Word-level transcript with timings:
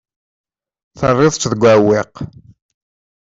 Terriḍ-tt 0.99 1.49
deg 1.51 1.61
uɛewwiq. 1.63 2.13